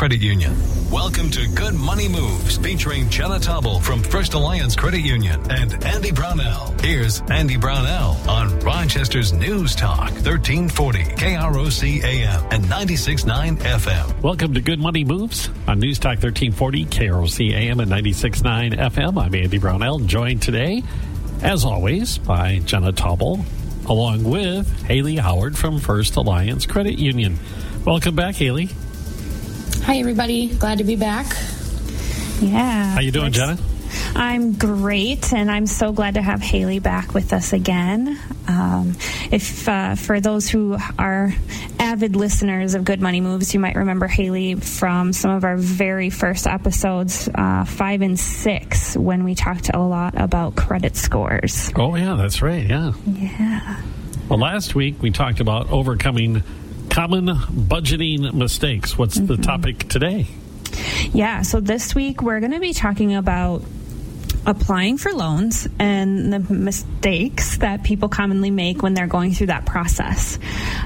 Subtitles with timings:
[0.00, 0.56] Credit Union.
[0.90, 6.10] Welcome to Good Money Moves featuring Jenna Taubel from First Alliance Credit Union and Andy
[6.10, 6.74] Brownell.
[6.80, 14.22] Here's Andy Brownell on Rochester's News Talk 1340 KROC AM and 96.9 FM.
[14.22, 19.22] Welcome to Good Money Moves on News Talk 1340 KROC AM and 96.9 FM.
[19.22, 20.82] I'm Andy Brownell, joined today,
[21.42, 23.44] as always, by Jenna Taubel,
[23.86, 27.38] along with Hayley Howard from First Alliance Credit Union.
[27.84, 28.70] Welcome back, Hayley.
[29.90, 30.46] Hi, everybody.
[30.46, 31.26] Glad to be back.
[32.40, 32.94] Yeah.
[32.94, 33.58] How you doing, Jenna?
[34.14, 38.16] I'm great, and I'm so glad to have Hayley back with us again.
[38.46, 38.94] Um,
[39.32, 41.34] if uh, for those who are
[41.80, 46.08] avid listeners of Good Money Moves, you might remember Hayley from some of our very
[46.08, 51.72] first episodes, uh, five and six, when we talked a lot about credit scores.
[51.74, 52.64] Oh yeah, that's right.
[52.64, 52.92] Yeah.
[53.06, 53.82] Yeah.
[54.28, 56.44] Well, last week we talked about overcoming
[56.90, 58.98] common budgeting mistakes.
[58.98, 59.26] What's mm-hmm.
[59.26, 60.26] the topic today?
[61.12, 63.62] Yeah, so this week we're going to be talking about
[64.46, 69.66] applying for loans and the mistakes that people commonly make when they're going through that
[69.66, 70.38] process.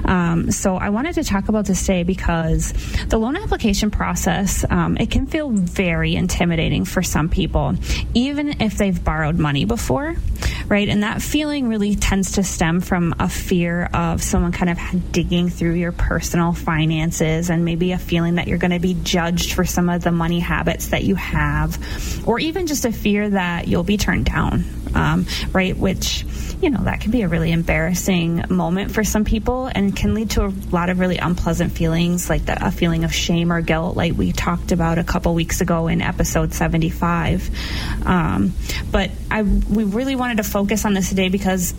[0.03, 2.73] Um, so I wanted to talk about this today because
[3.07, 7.75] the loan application process um, it can feel very intimidating for some people,
[8.13, 10.15] even if they've borrowed money before,
[10.67, 10.87] right?
[10.89, 15.49] And that feeling really tends to stem from a fear of someone kind of digging
[15.49, 19.65] through your personal finances and maybe a feeling that you're going to be judged for
[19.65, 23.83] some of the money habits that you have, or even just a fear that you'll
[23.83, 24.63] be turned down,
[24.95, 25.77] um, right?
[25.77, 26.25] Which,
[26.61, 30.31] you know, that can be a really embarrassing moment for some people and can lead
[30.31, 33.95] to a lot of really unpleasant feelings, like the, a feeling of shame or guilt,
[33.95, 37.49] like we talked about a couple weeks ago in episode 75.
[38.05, 38.53] Um,
[38.91, 41.73] but I, we really wanted to focus on this today because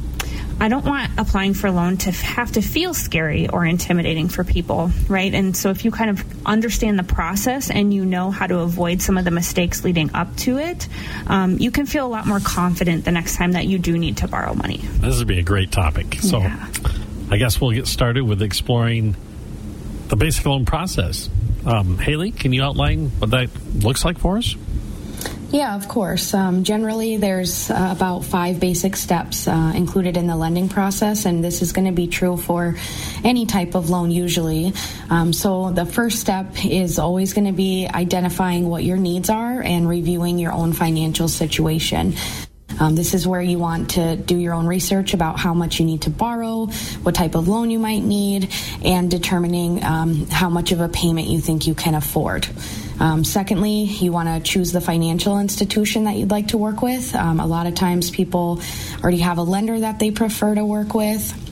[0.59, 4.43] I don't want applying for a loan to have to feel scary or intimidating for
[4.43, 5.33] people, right?
[5.33, 9.03] And so if you kind of understand the process and you know how to avoid
[9.03, 10.89] some of the mistakes leading up to it,
[11.27, 14.19] um, you can feel a lot more confident the next time that you do need
[14.19, 14.79] to borrow money.
[14.79, 16.15] This would be a great topic.
[16.21, 16.69] So yeah.
[17.31, 19.15] I guess we'll get started with exploring
[20.09, 21.29] the basic loan process.
[21.67, 24.55] Um, Hayley, can you outline what that looks like for us?
[25.53, 26.35] Yeah, of course.
[26.35, 31.43] Um, generally, there's uh, about five basic steps uh, included in the lending process, and
[31.43, 32.77] this is going to be true for
[33.23, 34.73] any type of loan usually.
[35.09, 39.63] Um, so, the first step is always going to be identifying what your needs are
[39.63, 42.15] and reviewing your own financial situation.
[42.81, 45.87] Um, this is where you want to do your own research about how much you
[45.87, 46.67] need to borrow,
[47.03, 48.53] what type of loan you might need,
[48.85, 52.47] and determining um, how much of a payment you think you can afford.
[52.99, 57.15] Um, secondly, you want to choose the financial institution that you'd like to work with.
[57.15, 58.61] Um, a lot of times people
[59.03, 61.43] already have a lender that they prefer to work with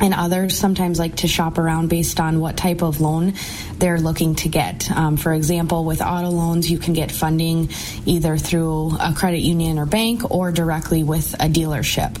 [0.00, 3.34] and others sometimes like to shop around based on what type of loan
[3.78, 4.90] they're looking to get.
[4.90, 7.70] Um, for example, with auto loans, you can get funding
[8.04, 12.20] either through a credit union or bank or directly with a dealership.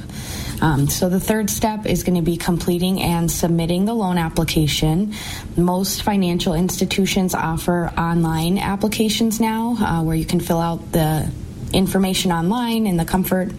[0.64, 5.12] Um, so the third step is going to be completing and submitting the loan application.
[5.58, 11.30] Most financial institutions offer online applications now uh, where you can fill out the
[11.74, 13.52] information online in the comfort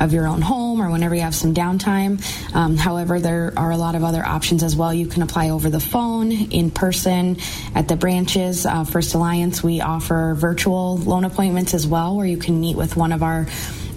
[0.00, 2.20] of your own home or whenever you have some downtime.
[2.54, 4.92] Um, however, there are a lot of other options as well.
[4.92, 7.38] You can apply over the phone, in person,
[7.74, 8.66] at the branches.
[8.66, 12.96] Uh, First Alliance, we offer virtual loan appointments as well, where you can meet with
[12.96, 13.46] one of our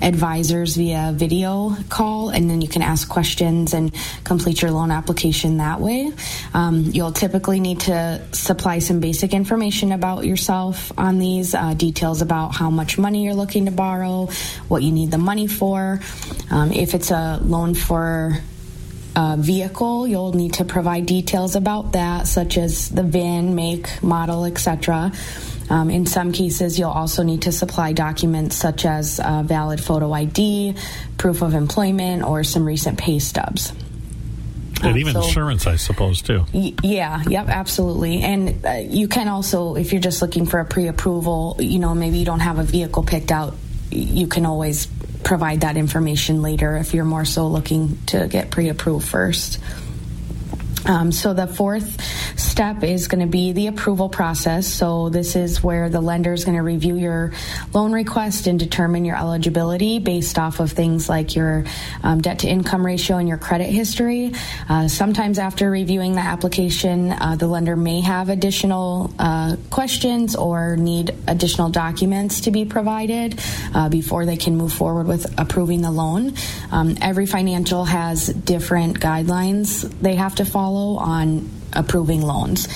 [0.04, 3.94] advisors via video call, and then you can ask questions and
[4.24, 6.12] complete your loan application that way.
[6.54, 12.22] Um, you'll typically need to supply some basic information about yourself on these uh, details
[12.22, 14.28] about how much money you're looking to borrow,
[14.68, 16.00] what you need the money for.
[16.52, 18.40] Um, if it's a loan for
[19.16, 24.46] a vehicle, you'll need to provide details about that, such as the VIN, make, model,
[24.46, 25.12] etc.
[25.70, 30.76] Um, in some cases, you'll also need to supply documents such as valid photo ID,
[31.18, 33.74] proof of employment, or some recent pay stubs.
[34.84, 36.46] And even so, insurance, I suppose, too.
[36.54, 38.22] Y- yeah, yep, absolutely.
[38.22, 41.96] And uh, you can also, if you're just looking for a pre approval, you know,
[41.96, 43.56] maybe you don't have a vehicle picked out,
[43.92, 44.88] you can always
[45.24, 49.60] provide that information later if you're more so looking to get pre approved first.
[50.86, 52.02] Um, so the fourth
[52.38, 54.68] step is going to be the approval process.
[54.68, 57.32] So this is where the lender is going to review your
[57.74, 61.64] loan request and determine your eligibility based off of things like your
[62.04, 64.34] um, debt to income ratio and your credit history.
[64.70, 70.76] Uh, sometimes after reviewing the application, uh, the lender may have additional uh, questions or
[70.76, 73.40] need additional documents to be provided
[73.74, 76.34] uh, before they can move forward with approving the loan.
[76.72, 82.68] Um, every financial has different guidelines they have to follow follow on approving loans.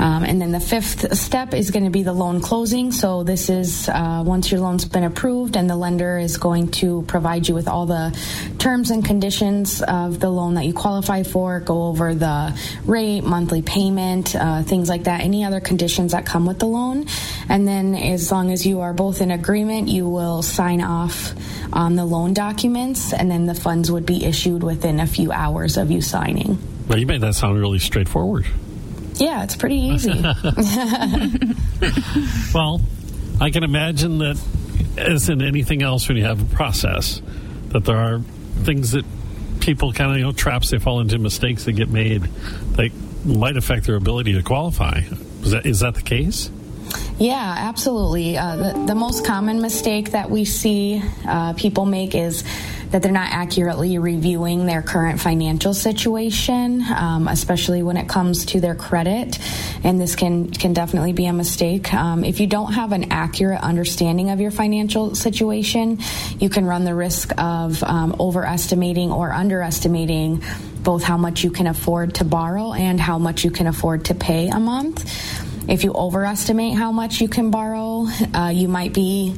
[0.00, 2.90] Um, and then the fifth step is going to be the loan closing.
[2.90, 7.02] So this is uh, once your loan's been approved and the lender is going to
[7.02, 8.18] provide you with all the
[8.58, 13.60] terms and conditions of the loan that you qualify for, go over the rate, monthly
[13.60, 17.04] payment, uh, things like that, any other conditions that come with the loan.
[17.50, 21.34] And then as long as you are both in agreement, you will sign off
[21.74, 25.76] on the loan documents and then the funds would be issued within a few hours
[25.76, 26.58] of you signing.
[26.90, 28.46] Well, you made that sound really straightforward.
[29.14, 30.10] Yeah, it's pretty easy.
[32.52, 32.80] well,
[33.40, 34.42] I can imagine that,
[34.98, 37.22] as in anything else, when you have a process,
[37.68, 38.18] that there are
[38.64, 39.04] things that
[39.60, 42.24] people kind of, you know, traps they fall into, mistakes that get made
[42.72, 42.90] that
[43.24, 45.02] might affect their ability to qualify.
[45.42, 46.50] Is that, is that the case?
[47.20, 48.36] Yeah, absolutely.
[48.36, 52.42] Uh, the, the, most common mistake that we see uh, people make is
[52.90, 58.60] that they're not accurately reviewing their current financial situation, um, especially when it comes to
[58.60, 59.38] their credit.
[59.84, 61.92] And this can can definitely be a mistake.
[61.94, 65.98] Um, if you don't have an accurate understanding of your financial situation,
[66.38, 70.42] you can run the risk of um, overestimating or underestimating
[70.82, 74.14] both how much you can afford to borrow and how much you can afford to
[74.14, 75.04] pay a month.
[75.68, 79.36] If you overestimate how much you can borrow, uh, you might be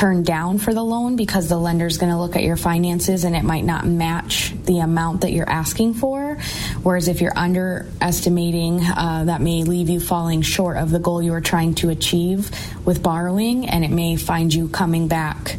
[0.00, 3.24] turned down for the loan because the lender is going to look at your finances
[3.24, 6.38] and it might not match the amount that you're asking for.
[6.82, 11.32] Whereas if you're underestimating, uh, that may leave you falling short of the goal you
[11.32, 12.50] were trying to achieve
[12.86, 15.58] with borrowing, and it may find you coming back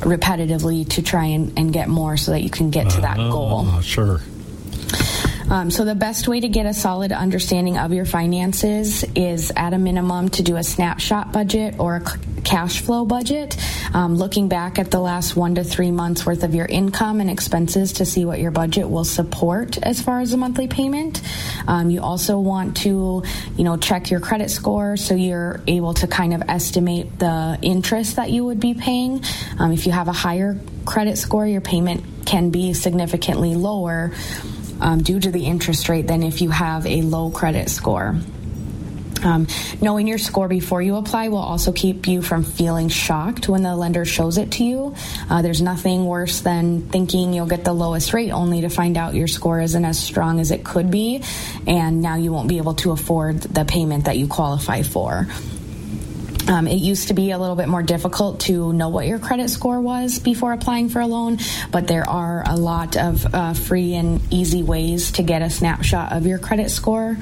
[0.00, 3.30] repetitively to try and, and get more so that you can get to that uh,
[3.30, 3.80] goal.
[3.80, 4.20] Sure.
[5.48, 9.72] Um, so, the best way to get a solid understanding of your finances is at
[9.72, 12.00] a minimum to do a snapshot budget or a
[12.44, 13.56] cash flow budget,
[13.94, 17.30] um, looking back at the last one to three months worth of your income and
[17.30, 21.22] expenses to see what your budget will support as far as a monthly payment.
[21.66, 23.22] Um, you also want to,
[23.56, 28.16] you know, check your credit score so you're able to kind of estimate the interest
[28.16, 29.22] that you would be paying.
[29.58, 34.12] Um, if you have a higher credit score, your payment can be significantly lower
[34.80, 38.16] um, due to the interest rate than if you have a low credit score.
[39.22, 39.46] Um,
[39.80, 43.74] knowing your score before you apply will also keep you from feeling shocked when the
[43.76, 44.94] lender shows it to you.
[45.30, 49.14] Uh, there's nothing worse than thinking you'll get the lowest rate only to find out
[49.14, 51.22] your score isn't as strong as it could be,
[51.66, 55.26] and now you won't be able to afford the payment that you qualify for.
[56.48, 59.48] Um, it used to be a little bit more difficult to know what your credit
[59.48, 61.38] score was before applying for a loan,
[61.70, 66.12] but there are a lot of uh, free and easy ways to get a snapshot
[66.12, 67.16] of your credit score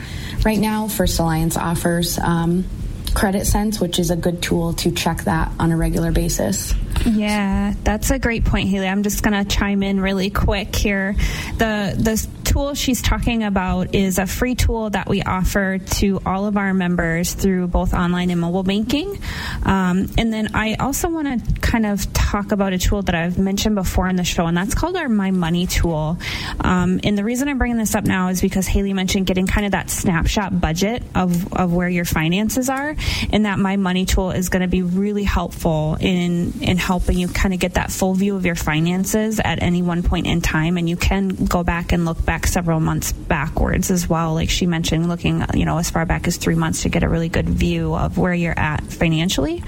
[0.45, 0.89] right now.
[0.89, 2.65] First Alliance offers um,
[3.15, 6.75] Credit Sense, which is a good tool to check that on a regular basis.
[7.07, 8.89] Yeah, that's a great point, Hayley.
[8.89, 11.15] I'm just going to chime in really quick here.
[11.59, 16.45] The the tool she's talking about is a free tool that we offer to all
[16.45, 19.19] of our members through both online and mobile banking.
[19.63, 23.39] Um, and then I also want to kind of talk about a tool that I've
[23.39, 26.19] mentioned before in the show, and that's called our My Money tool.
[26.61, 29.65] Um, and the reason I'm bringing this up now is because Hayley mentioned getting kind
[29.65, 32.95] of that snapshot budget of, of where your finances are,
[33.33, 37.29] and that My Money tool is going to be really helpful in in helping you
[37.29, 40.77] kind of get that full view of your finances at any one point in time.
[40.77, 44.35] And you can go back and look back several months backwards as well.
[44.35, 47.09] Like she mentioned, looking, you know, as far back as three months to get a
[47.09, 49.63] really good view of where you're at financially.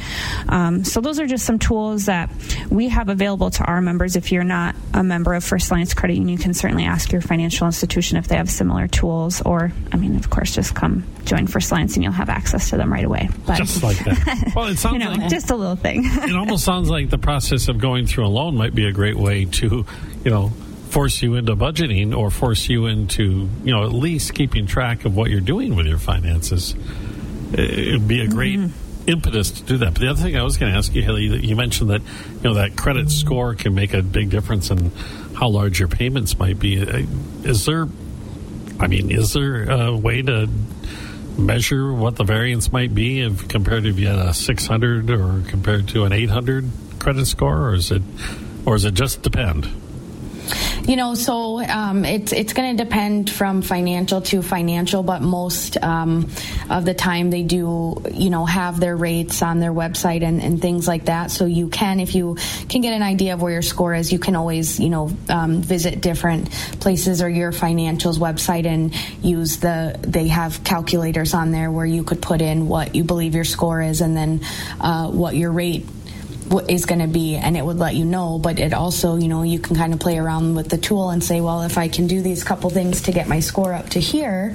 [0.49, 2.31] Um, so those are just some tools that
[2.71, 4.17] we have available to our members.
[4.17, 7.21] If you're not a member of First Alliance Credit Union, you can certainly ask your
[7.21, 11.47] financial institution if they have similar tools, or, I mean, of course, just come join
[11.47, 13.29] First Alliance and you'll have access to them right away.
[13.47, 14.15] But, just like that.
[14.55, 16.03] Well, it sounds you know, like just a little thing.
[16.05, 19.17] it almost sounds like the process of going through a loan might be a great
[19.17, 19.85] way to,
[20.25, 20.53] you know,
[20.95, 25.17] force you into budgeting or force you into, you know, at least keeping track of
[25.17, 26.73] what you're doing with your finances.
[27.53, 29.09] It would be a great mm-hmm.
[29.09, 29.95] impetus to do that.
[29.95, 32.43] But the other thing I was going to ask you, Hayley, you mentioned that, you
[32.45, 34.93] know, that credit score can make a big difference in
[35.35, 36.81] how large your payments might be.
[36.81, 37.03] Uh,
[37.43, 37.89] is there,
[38.79, 40.49] I mean, is there a way to
[41.37, 45.43] measure what the variance might be if compared to if you had a 600 or
[45.49, 46.71] compared to an 800
[47.01, 48.03] credit score, or is it,
[48.65, 49.69] or does it just depend?
[50.85, 55.83] You know, so um, it's it's going to depend from financial to financial, but most
[55.83, 56.31] um,
[56.69, 60.61] of the time they do, you know, have their rates on their website and, and,
[60.61, 61.31] things like that.
[61.31, 62.37] So you can, if you
[62.69, 65.63] can get an idea of where your score is, you can always, you know, um,
[65.63, 69.99] visit different places or your financials website and use the.
[70.01, 73.81] They have calculators on there where you could put in what you believe your score
[73.81, 74.41] is and then
[74.81, 75.87] uh, what your rate
[76.61, 79.43] is going to be and it would let you know but it also you know
[79.43, 82.07] you can kind of play around with the tool and say well if i can
[82.07, 84.55] do these couple things to get my score up to here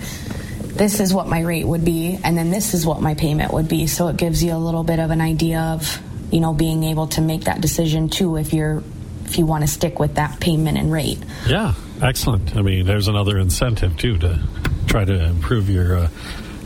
[0.79, 3.67] this is what my rate would be, and then this is what my payment would
[3.67, 3.85] be.
[3.85, 6.01] So it gives you a little bit of an idea of,
[6.31, 8.81] you know, being able to make that decision too if you're
[9.25, 11.19] if you want to stick with that payment and rate.
[11.45, 12.55] Yeah, excellent.
[12.55, 14.39] I mean, there's another incentive too to
[14.87, 16.07] try to improve your uh,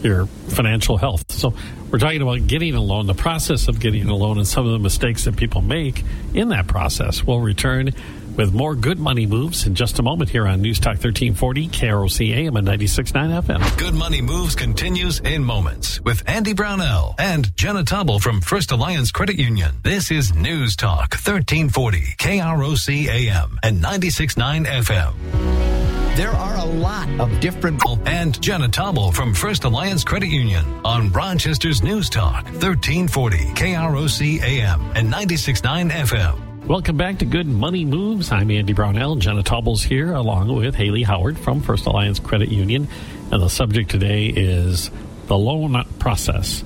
[0.04, 1.32] your financial health.
[1.32, 1.54] So
[1.92, 4.72] we're talking about getting a loan, the process of getting a loan, and some of
[4.72, 7.24] the mistakes that people make in that process.
[7.24, 7.92] We'll return
[8.36, 12.36] with more good money moves in just a moment here on News Talk 1340, KROC
[12.36, 13.78] AM and 96.9 FM.
[13.78, 19.12] Good Money Moves continues in moments with Andy Brownell and Jenna Taubel from First Alliance
[19.12, 19.76] Credit Union.
[19.84, 25.73] This is News Talk 1340, KROC AM and 96.9 FM.
[26.16, 27.82] There are a lot of different.
[28.06, 34.82] And Jenna Taubel from First Alliance Credit Union on Rochester's News Talk 1340, KROC AM
[34.96, 36.68] and 96.9 FM.
[36.68, 38.32] Welcome back to Good Money Moves.
[38.32, 39.16] I'm Andy Brownell.
[39.16, 42.88] Jenna Taubel's here along with Hayley Howard from First Alliance Credit Union.
[43.32, 44.92] And the subject today is
[45.26, 46.64] the loan process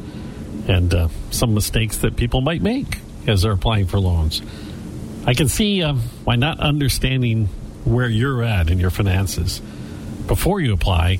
[0.67, 4.41] and uh, some mistakes that people might make as they're applying for loans.
[5.25, 5.93] I can see uh,
[6.25, 7.47] why not understanding
[7.87, 9.59] where you're at in your finances
[10.27, 11.19] before you apply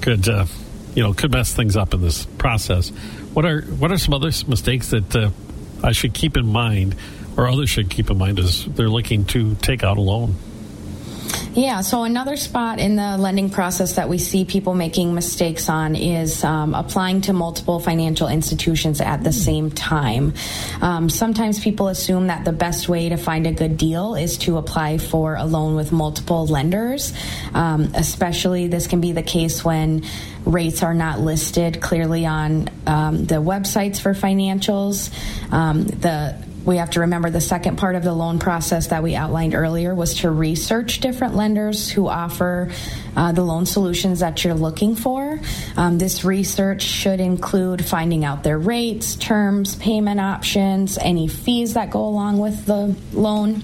[0.00, 0.46] could, uh,
[0.94, 2.90] you know, could mess things up in this process.
[3.34, 5.30] What are what are some other mistakes that uh,
[5.82, 6.94] I should keep in mind?
[7.38, 10.34] or others should keep in mind as they're looking to take out a loan?
[11.58, 15.96] Yeah, so another spot in the lending process that we see people making mistakes on
[15.96, 20.34] is um, applying to multiple financial institutions at the same time.
[20.80, 24.56] Um, sometimes people assume that the best way to find a good deal is to
[24.56, 27.12] apply for a loan with multiple lenders.
[27.54, 30.04] Um, especially, this can be the case when
[30.44, 35.10] rates are not listed clearly on um, the websites for financials.
[35.52, 36.36] Um, the
[36.68, 39.94] we have to remember the second part of the loan process that we outlined earlier
[39.94, 42.70] was to research different lenders who offer
[43.16, 45.40] uh, the loan solutions that you're looking for.
[45.78, 51.90] Um, this research should include finding out their rates, terms, payment options, any fees that
[51.90, 53.62] go along with the loan.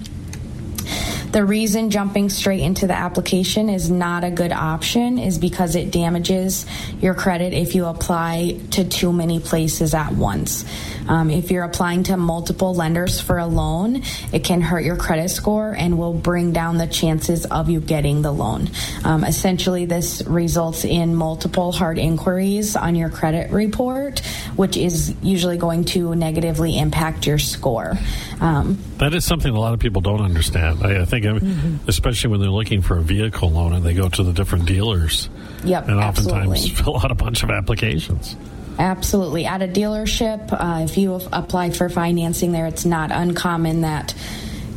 [1.35, 5.91] The reason jumping straight into the application is not a good option is because it
[5.91, 6.65] damages
[7.01, 10.63] your credit if you apply to too many places at once.
[11.07, 15.29] Um, if you're applying to multiple lenders for a loan, it can hurt your credit
[15.29, 18.69] score and will bring down the chances of you getting the loan.
[19.03, 24.19] Um, essentially, this results in multiple hard inquiries on your credit report,
[24.55, 27.93] which is usually going to negatively impact your score.
[28.41, 30.83] Um, that is something a lot of people don't understand.
[30.83, 31.89] I, I think mm-hmm.
[31.89, 35.29] especially when they're looking for a vehicle loan and they go to the different dealers.
[35.63, 36.69] Yep, and oftentimes absolutely.
[36.83, 38.35] fill out a bunch of applications.
[38.77, 39.45] Absolutely.
[39.45, 44.13] At a dealership, uh, if you apply for financing there, it's not uncommon that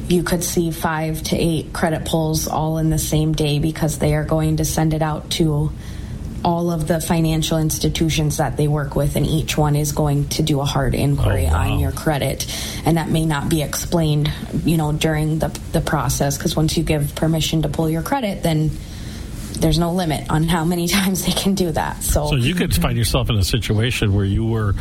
[0.09, 4.14] you could see five to eight credit pulls all in the same day because they
[4.14, 5.71] are going to send it out to
[6.45, 10.43] all of the financial institutions that they work with, and each one is going to
[10.43, 11.73] do a hard inquiry oh, wow.
[11.73, 12.47] on your credit,
[12.87, 14.33] and that may not be explained,
[14.64, 16.38] you know, during the the process.
[16.38, 18.71] Because once you give permission to pull your credit, then
[19.55, 22.02] there's no limit on how many times they can do that.
[22.02, 24.75] So, so you could find yourself in a situation where you were,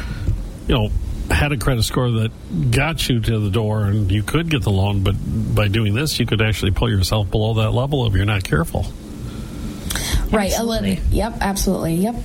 [0.68, 0.90] you know,
[1.30, 4.72] had a credit score that got you to the door and you could get the
[4.72, 5.16] loan, but
[5.54, 8.86] by doing this, you could actually pull yourself below that level if you're not careful.
[10.32, 10.58] Right.
[10.58, 10.96] A little.
[11.12, 11.38] Yep.
[11.42, 11.96] Absolutely.
[11.96, 12.16] Yep.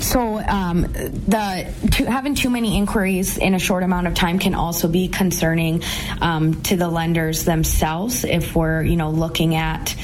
[0.00, 4.54] So um, the to, having too many inquiries in a short amount of time can
[4.54, 5.82] also be concerning
[6.20, 8.24] um, to the lenders themselves.
[8.24, 9.94] If we're you know looking at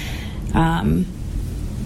[0.57, 1.07] um,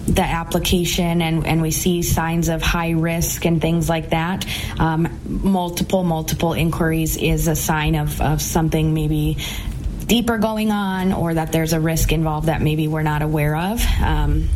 [0.07, 4.45] the application and, and we see signs of high risk and things like that,
[4.79, 9.37] um, multiple multiple inquiries is a sign of, of something maybe
[10.05, 13.81] deeper going on or that there's a risk involved that maybe we're not aware of.
[14.01, 14.49] Um,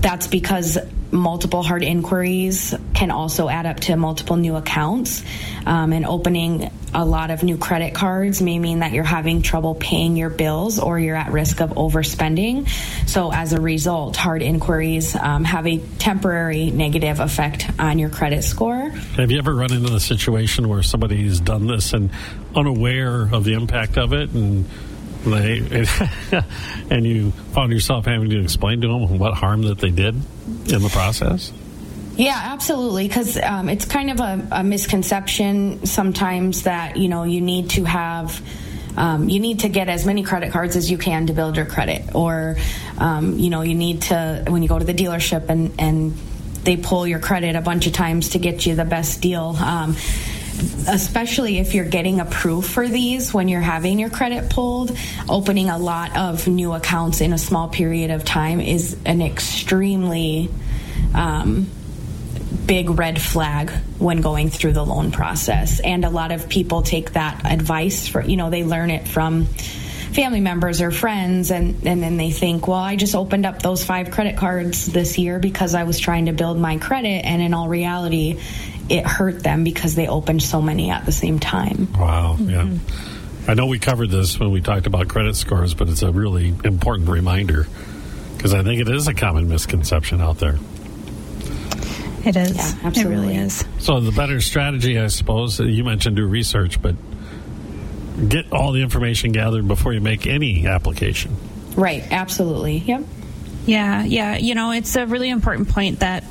[0.00, 0.78] that's because
[1.12, 5.22] multiple hard inquiries can also add up to multiple new accounts.
[5.66, 9.74] Um, and opening a lot of new credit cards may mean that you're having trouble
[9.74, 12.68] paying your bills or you're at risk of overspending.
[13.08, 18.42] So, as a result, hard inquiries um, have a temporary negative effect on your credit
[18.42, 18.90] score.
[18.90, 22.10] Have you ever run into the situation where somebody's done this and
[22.54, 24.66] unaware of the impact of it and
[25.24, 25.86] they
[26.90, 30.82] and you found yourself having to explain to them what harm that they did in
[30.82, 31.52] the process?
[32.16, 33.08] Yeah, absolutely.
[33.08, 37.84] Because um, it's kind of a, a, misconception sometimes that you know you need to
[37.84, 38.40] have.
[38.94, 41.64] Um, you need to get as many credit cards as you can to build your
[41.64, 42.56] credit, or
[42.98, 46.12] um, you know you need to when you go to the dealership and and
[46.64, 49.56] they pull your credit a bunch of times to get you the best deal.
[49.58, 49.96] Um,
[50.88, 54.96] especially if you're getting approved for these when you're having your credit pulled,
[55.28, 60.50] opening a lot of new accounts in a small period of time is an extremely
[61.14, 61.68] um,
[62.66, 65.80] big red flag when going through the loan process.
[65.80, 69.46] And a lot of people take that advice for, you know, they learn it from
[70.12, 73.82] family members or friends and, and then they think, well, I just opened up those
[73.82, 77.24] five credit cards this year because I was trying to build my credit.
[77.24, 78.38] And in all reality,
[78.92, 81.88] it hurt them because they opened so many at the same time.
[81.94, 82.36] Wow.
[82.38, 82.50] Mm-hmm.
[82.50, 83.50] Yeah.
[83.50, 86.54] I know we covered this when we talked about credit scores, but it's a really
[86.62, 87.66] important reminder
[88.36, 90.58] because I think it is a common misconception out there.
[92.24, 92.54] It is.
[92.54, 93.00] Yeah, absolutely.
[93.00, 93.64] It really is.
[93.78, 96.94] So the better strategy, I suppose, you mentioned do research, but
[98.28, 101.34] get all the information gathered before you make any application.
[101.74, 102.04] Right.
[102.12, 102.76] Absolutely.
[102.76, 103.04] Yep.
[103.64, 104.36] Yeah, yeah.
[104.36, 106.24] You know, it's a really important point that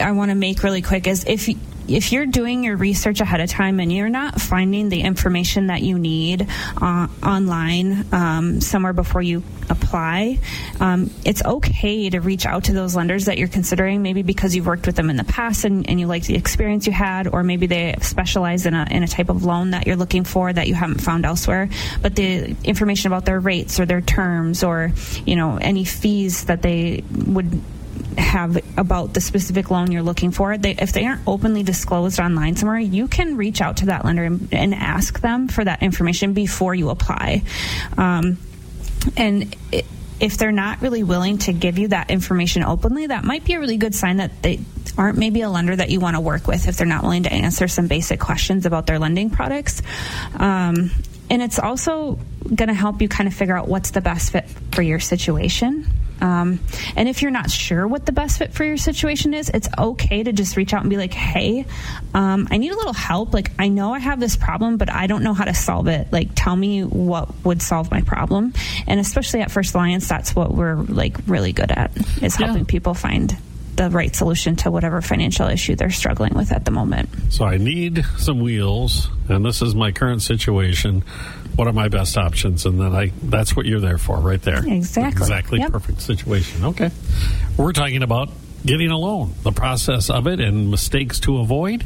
[0.00, 1.48] I want to make really quick is if
[1.88, 5.82] if you're doing your research ahead of time and you're not finding the information that
[5.82, 6.46] you need
[6.80, 10.38] uh, online um, somewhere before you apply,
[10.80, 14.66] um, it's okay to reach out to those lenders that you're considering, maybe because you've
[14.66, 17.42] worked with them in the past and, and you like the experience you had, or
[17.42, 20.68] maybe they specialize in a, in a type of loan that you're looking for that
[20.68, 21.68] you haven't found elsewhere.
[22.00, 24.92] But the information about their rates or their terms or,
[25.24, 27.60] you know, any fees that they would
[28.18, 32.56] have about the specific loan you're looking for, they, if they aren't openly disclosed online
[32.56, 36.32] somewhere, you can reach out to that lender and, and ask them for that information
[36.32, 37.42] before you apply.
[37.96, 38.38] Um,
[39.16, 39.86] and it,
[40.20, 43.60] if they're not really willing to give you that information openly, that might be a
[43.60, 44.60] really good sign that they
[44.96, 47.32] aren't maybe a lender that you want to work with if they're not willing to
[47.32, 49.82] answer some basic questions about their lending products.
[50.36, 50.92] Um,
[51.28, 54.48] and it's also going to help you kind of figure out what's the best fit
[54.70, 55.86] for your situation.
[56.22, 56.60] Um,
[56.94, 60.22] and if you're not sure what the best fit for your situation is, it's okay
[60.22, 61.66] to just reach out and be like, hey,
[62.14, 63.34] um, I need a little help.
[63.34, 66.12] Like, I know I have this problem, but I don't know how to solve it.
[66.12, 68.54] Like, tell me what would solve my problem.
[68.86, 71.90] And especially at First Alliance, that's what we're like really good at
[72.22, 72.64] is helping yeah.
[72.68, 73.36] people find
[73.76, 77.08] the right solution to whatever financial issue they're struggling with at the moment.
[77.30, 81.04] So I need some wheels, and this is my current situation.
[81.56, 82.66] What are my best options?
[82.66, 84.64] And then I that's what you're there for, right there.
[84.66, 85.22] Exactly.
[85.22, 85.58] Exactly.
[85.60, 85.72] Yep.
[85.72, 86.64] Perfect situation.
[86.64, 86.90] Okay.
[87.56, 88.30] We're talking about
[88.64, 91.84] getting a loan, the process of it, and mistakes to avoid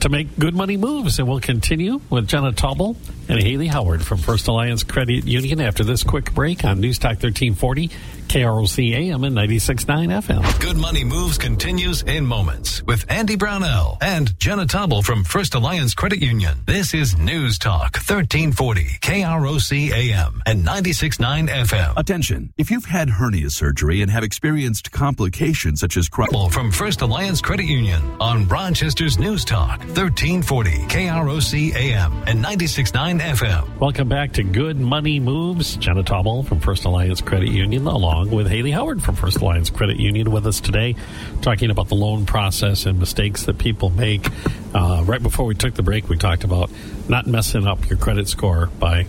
[0.00, 1.18] to make good money moves.
[1.18, 2.96] And we'll continue with Jenna Taubel
[3.28, 7.22] and Hayley Howard from First Alliance Credit Union after this quick break on News Talk
[7.22, 7.90] 1340
[8.28, 10.60] KROC AM and 96.9 FM.
[10.60, 15.94] Good Money Moves continues in moments with Andy Brownell and Jenna Taubel from First Alliance
[15.94, 16.58] Credit Union.
[16.66, 21.94] This is News Talk 1340 KROC AM and 96.9 FM.
[21.96, 22.52] Attention.
[22.58, 27.40] If you've had hernia surgery and have experienced complications such as cr- from First Alliance
[27.40, 33.78] Credit Union on Rochester's News Talk 1340 KROC AM and 96.9 FM.
[33.78, 35.76] Welcome back to Good Money Moves.
[35.76, 39.70] Jenna Taubel from First Alliance Credit Union along along with Hayley Howard from First Alliance
[39.70, 40.96] Credit Union with us today,
[41.40, 44.26] talking about the loan process and mistakes that people make.
[44.74, 46.68] Uh, right before we took the break, we talked about
[47.08, 49.06] not messing up your credit score by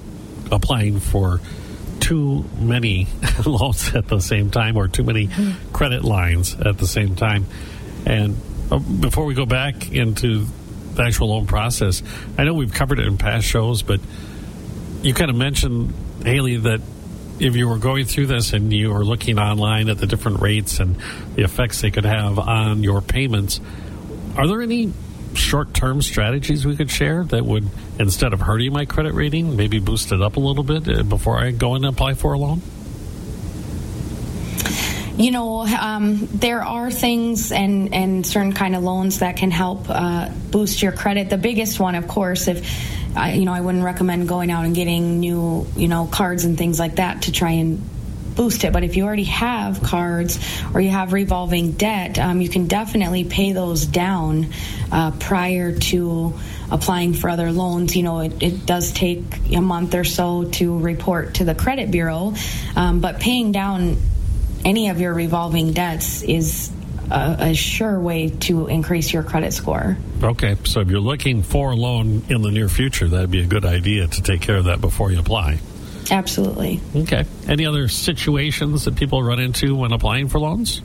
[0.52, 1.42] applying for
[2.00, 3.08] too many
[3.48, 5.72] loans at the same time or too many mm-hmm.
[5.74, 7.48] credit lines at the same time.
[8.06, 8.38] And
[8.70, 10.46] uh, before we go back into
[10.94, 12.04] the actual loan process,
[12.38, 14.02] I know we've covered it in past shows, but
[15.02, 16.82] you kind of mentioned, Hayley, that
[17.40, 20.80] if you were going through this and you were looking online at the different rates
[20.80, 20.96] and
[21.36, 23.62] the effects they could have on your payments,
[24.36, 24.94] are there any
[25.34, 27.68] short term strategies we could share that would,
[28.00, 31.40] instead of hurting my credit rating, maybe boost it up a little bit uh, before
[31.40, 32.62] I go and apply for a loan?
[35.20, 39.90] you know, um, there are things and, and certain kind of loans that can help
[39.90, 41.30] uh, boost your credit.
[41.30, 42.66] The biggest one, of course, if
[43.20, 46.58] I, you know, I wouldn't recommend going out and getting new, you know, cards and
[46.58, 47.82] things like that to try and
[48.36, 48.72] boost it.
[48.72, 50.40] But if you already have cards
[50.74, 54.54] or you have revolving debt, um, you can definitely pay those down
[54.92, 56.34] uh, prior to
[56.72, 57.96] applying for other loans.
[57.98, 61.92] You know, it, it, does take a month or so to report to the credit
[61.92, 62.34] bureau,
[62.76, 63.98] um, but paying down
[64.64, 66.72] any of your revolving debts is
[67.12, 69.98] a, a, sure way to increase your credit score.
[70.24, 73.48] Okay, so if you're looking for a loan in the near future, that'd be a
[73.48, 75.60] good idea to take care of that before you apply.
[76.12, 76.80] Absolutely.
[76.96, 77.26] Okay.
[77.48, 80.82] Any other situations that people run into when applying for loans?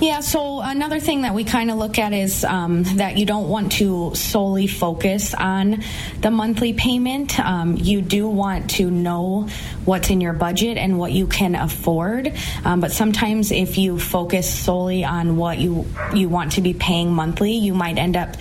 [0.00, 3.48] Yeah, so another thing that we kind of look at is um, that you don't
[3.48, 5.82] want to solely focus on
[6.20, 7.36] the monthly payment.
[7.40, 9.48] Um, you do want to know
[9.84, 12.32] what's in your budget and what you can afford.
[12.64, 15.84] Um, but sometimes if you focus solely on what you
[16.14, 18.36] you want to be paying monthly, you might end up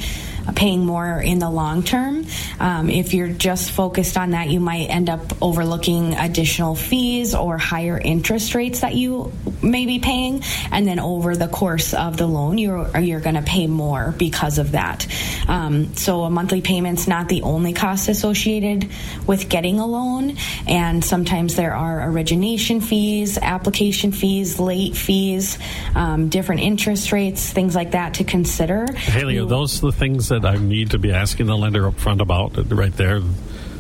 [0.56, 2.26] paying more in the long term.
[2.60, 7.58] Um, if you're just focused on that, you might end up overlooking additional fees or
[7.58, 9.32] higher interest rates that you
[9.62, 13.42] may be paying, and then over the course of the loan, you're you're going to
[13.42, 15.08] pay more because of that.
[15.48, 18.90] Um, so a monthly payment's not the only cost associated
[19.26, 25.58] with getting a loan, and sometimes there are origination fees, application fees, late fees,
[25.96, 28.86] um, different interest rates, things like that to consider.
[28.94, 32.22] Hayley, are those the things that I need to be asking the lender up front
[32.22, 33.22] about right there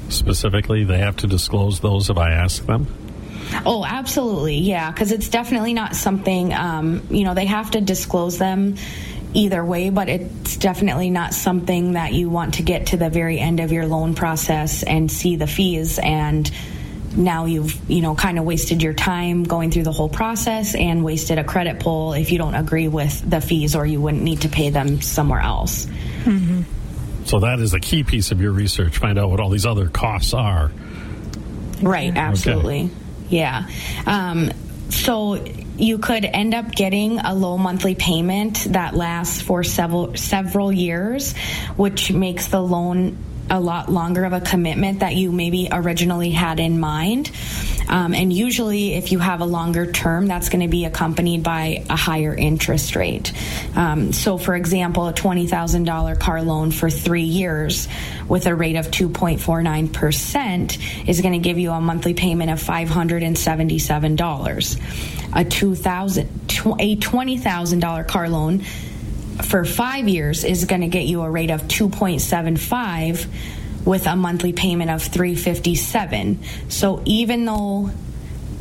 [0.10, 0.84] specifically?
[0.84, 2.88] They have to disclose those if I ask them?
[3.66, 4.58] Oh, absolutely.
[4.58, 8.76] Yeah, because it's definitely not something, um, you know, they have to disclose them
[9.34, 13.40] either way, but it's definitely not something that you want to get to the very
[13.40, 16.52] end of your loan process and see the fees and
[17.16, 21.04] now you've you know kind of wasted your time going through the whole process and
[21.04, 24.42] wasted a credit pull if you don't agree with the fees or you wouldn't need
[24.42, 26.62] to pay them somewhere else mm-hmm.
[27.26, 29.88] so that is a key piece of your research find out what all these other
[29.88, 30.72] costs are
[31.82, 32.94] right absolutely okay.
[33.30, 33.68] yeah
[34.06, 34.52] um,
[34.90, 35.36] so
[35.78, 41.36] you could end up getting a low monthly payment that lasts for several several years
[41.76, 43.18] which makes the loan
[43.50, 47.32] a lot longer of a commitment that you maybe originally had in mind.
[47.88, 51.86] Um, and usually, if you have a longer term, that's going to be accompanied by
[51.90, 53.32] a higher interest rate.
[53.76, 57.88] Um, so, for example, a $20,000 car loan for three years
[58.28, 64.82] with a rate of 2.49% is going to give you a monthly payment of $577.
[65.36, 68.64] A, 2000, a $20,000 car loan
[69.44, 73.28] for five years is going to get you a rate of 2.75
[73.86, 77.90] with a monthly payment of 357 so even though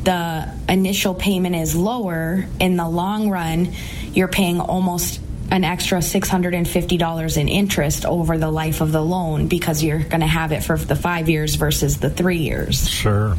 [0.05, 3.73] the initial payment is lower in the long run
[4.13, 9.83] you're paying almost an extra $650 in interest over the life of the loan because
[9.83, 12.89] you're going to have it for the five years versus the three years.
[12.89, 13.37] Sure.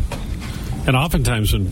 [0.86, 1.72] And oftentimes, when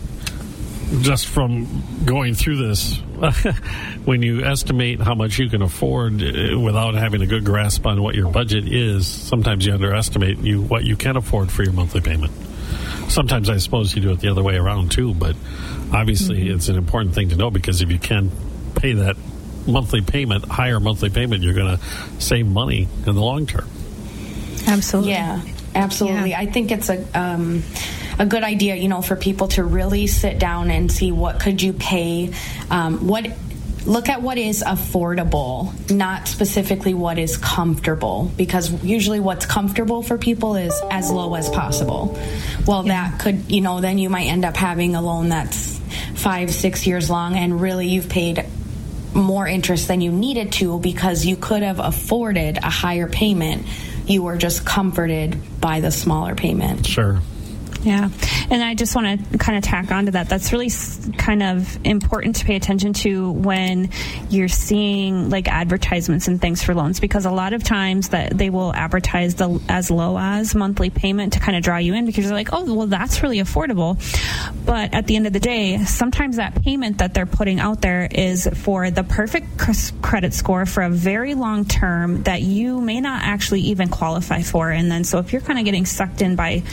[1.00, 2.96] just from going through this,
[4.04, 8.02] when you estimate how much you can afford uh, without having a good grasp on
[8.02, 12.00] what your budget is, sometimes you underestimate you what you can afford for your monthly
[12.00, 12.32] payment.
[13.08, 15.36] Sometimes I suppose you do it the other way around too, but
[15.92, 16.54] obviously mm-hmm.
[16.54, 18.30] it's an important thing to know because if you can
[18.74, 19.16] pay that
[19.66, 21.84] monthly payment, higher monthly payment, you're going to
[22.20, 23.68] save money in the long term.
[24.66, 25.12] Absolutely.
[25.12, 25.40] Yeah,
[25.74, 26.30] absolutely.
[26.30, 26.40] Yeah.
[26.40, 27.04] I think it's a.
[27.18, 27.62] Um,
[28.18, 31.60] a good idea, you know, for people to really sit down and see what could
[31.60, 32.32] you pay,
[32.70, 33.26] um, what
[33.86, 40.18] look at what is affordable, not specifically what is comfortable, because usually what's comfortable for
[40.18, 42.18] people is as low as possible.
[42.66, 43.10] Well, yeah.
[43.10, 45.78] that could, you know, then you might end up having a loan that's
[46.16, 48.44] five, six years long, and really you've paid
[49.14, 53.66] more interest than you needed to because you could have afforded a higher payment.
[54.06, 56.86] You were just comforted by the smaller payment.
[56.86, 57.20] Sure.
[57.86, 58.08] Yeah.
[58.50, 60.28] And I just want to kind of tack onto that.
[60.28, 60.70] That's really
[61.18, 63.90] kind of important to pay attention to when
[64.28, 68.50] you're seeing like advertisements and things for loans because a lot of times that they
[68.50, 72.24] will advertise the as low as monthly payment to kind of draw you in because
[72.24, 73.96] they're like, oh, well, that's really affordable.
[74.66, 78.08] But at the end of the day, sometimes that payment that they're putting out there
[78.10, 79.46] is for the perfect
[80.02, 84.72] credit score for a very long term that you may not actually even qualify for.
[84.72, 86.64] And then so if you're kind of getting sucked in by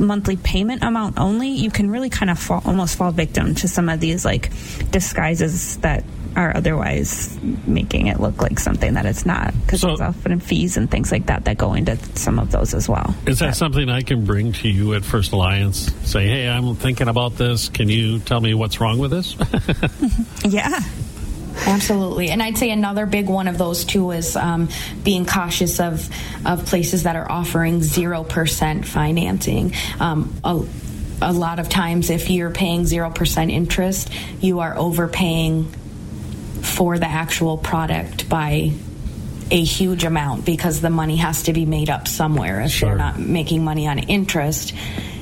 [0.00, 3.68] monthly payment, payment amount only, you can really kind of fall, almost fall victim to
[3.68, 4.50] some of these like
[4.90, 6.02] disguises that
[6.34, 10.78] are otherwise making it look like something that it's not because so, there's often fees
[10.78, 13.14] and things like that that go into some of those as well.
[13.26, 15.92] Is that but, something I can bring to you at First Alliance?
[16.10, 17.68] Say, hey, I'm thinking about this.
[17.68, 19.36] Can you tell me what's wrong with this?
[20.44, 20.80] yeah.
[21.64, 24.68] Absolutely, and I'd say another big one of those too is um,
[25.02, 26.08] being cautious of
[26.44, 29.72] of places that are offering zero percent financing.
[29.98, 30.62] Um, a,
[31.22, 35.64] a lot of times, if you're paying zero percent interest, you are overpaying
[36.62, 38.72] for the actual product by
[39.50, 42.60] a huge amount because the money has to be made up somewhere.
[42.60, 42.90] If sure.
[42.90, 44.74] you're not making money on interest,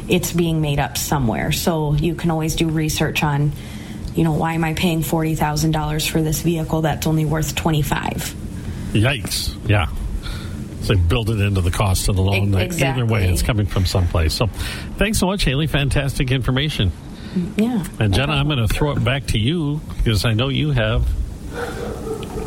[0.09, 1.53] it's being made up somewhere.
[1.53, 3.53] So you can always do research on
[4.15, 8.35] you know, why am I paying $40,000 for this vehicle that's only worth 25?
[8.93, 9.55] Yikes.
[9.69, 9.87] Yeah.
[10.83, 12.55] So build it into the cost of the loan.
[12.55, 13.03] Exactly.
[13.03, 14.35] Either way, it's coming from someplace.
[14.35, 14.47] So
[14.99, 15.67] thanks so much, Hayley.
[15.67, 16.93] Fantastic information.
[17.57, 17.85] Yeah.
[17.99, 21.09] And Jenna, I'm going to throw it back to you because I know you have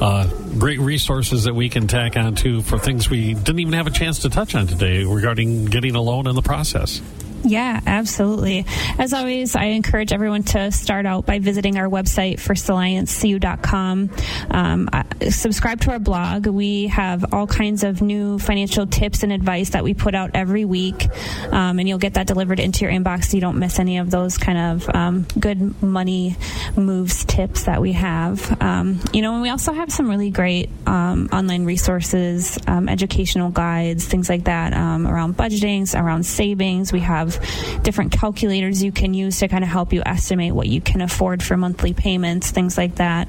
[0.02, 0.28] uh,
[0.58, 4.20] great resources that we can tack onto for things we didn't even have a chance
[4.20, 7.02] to touch on today regarding getting a loan in the process.
[7.48, 8.66] Yeah, absolutely.
[9.00, 14.10] As always, I encourage everyone to start out by visiting our website, firstalliancecu.com.
[14.52, 14.90] Um,
[15.30, 16.48] subscribe to our blog.
[16.48, 20.66] We have all kinds of new financial tips and advice that we put out every
[20.66, 21.08] week,
[21.52, 24.12] um, and you'll get that delivered into your inbox so you don't miss any of
[24.12, 26.36] those kind of um, good money
[26.76, 28.62] moves tips that we have.
[28.62, 33.52] Um, you know, and we also have some really great um, online resources, um, educational
[33.52, 36.92] guides, things like that around budgeting, around savings.
[36.92, 37.37] We have
[37.84, 41.44] different calculators you can use to kind of help you estimate what you can afford
[41.44, 43.28] for monthly payments, things like that.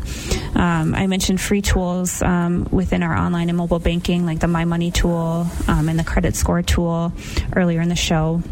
[0.55, 4.65] Um, I mentioned free tools um, within our online and mobile banking, like the My
[4.65, 7.13] Money tool um, and the credit score tool
[7.55, 8.43] earlier in the show.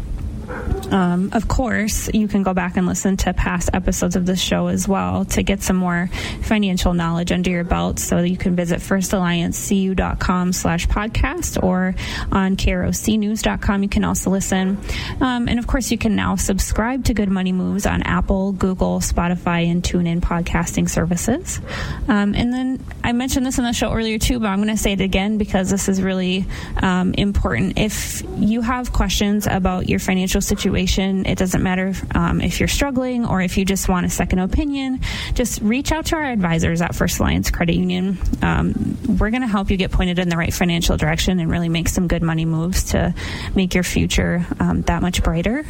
[0.91, 4.67] Um, of course, you can go back and listen to past episodes of the show
[4.67, 6.09] as well to get some more
[6.43, 7.99] financial knowledge under your belt.
[7.99, 11.95] So you can visit firstalliancecu.com slash podcast or
[12.31, 13.83] on krocnews.com.
[13.83, 14.77] You can also listen.
[15.19, 18.99] Um, and of course, you can now subscribe to Good Money Moves on Apple, Google,
[18.99, 21.59] Spotify, and TuneIn podcasting services.
[22.07, 24.81] Um, and then I mentioned this in the show earlier too, but I'm going to
[24.81, 26.45] say it again because this is really
[26.81, 27.77] um, important.
[27.77, 30.56] If you have questions about your financial situation.
[30.65, 35.01] It doesn't matter um, if you're struggling or if you just want a second opinion.
[35.33, 38.17] Just reach out to our advisors at First Alliance Credit Union.
[38.41, 41.69] Um, we're going to help you get pointed in the right financial direction and really
[41.69, 43.13] make some good money moves to
[43.55, 45.65] make your future um, that much brighter.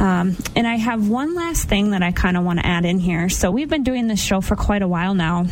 [0.00, 2.98] Um, and I have one last thing that I kind of want to add in
[2.98, 3.28] here.
[3.28, 5.46] So we've been doing this show for quite a while now.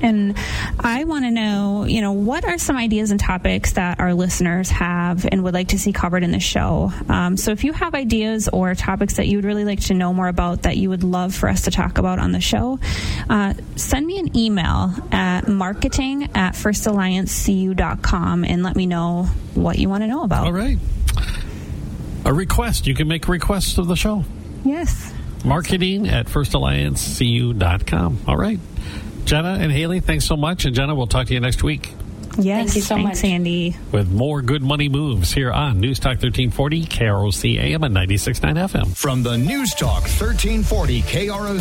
[0.00, 0.36] And
[0.80, 4.70] I want to know, you know, what are some ideas and topics that our listeners
[4.70, 6.92] have and would like to see covered in the show?
[7.08, 10.12] Um, so if you have ideas or topics that you would really like to know
[10.12, 12.78] more about that you would love for us to talk about on the show,
[13.30, 19.88] uh, send me an email at marketing at firstalliancecu.com and let me know what you
[19.88, 20.46] want to know about.
[20.46, 20.78] All right.
[22.24, 22.86] A request.
[22.86, 24.24] You can make requests of the show.
[24.64, 25.12] Yes.
[25.44, 28.18] Marketing at firstalliancecu.com.
[28.26, 28.58] All right.
[29.24, 30.64] Jenna and Hayley, thanks so much.
[30.64, 31.92] And Jenna, we'll talk to you next week.
[32.36, 33.76] Yes, Thank you so thanks, much, Andy.
[33.92, 38.96] With more good money moves here on News Talk 1340, KROC AM and 96.9 FM.
[38.96, 41.52] From the News Talk 1340, KROC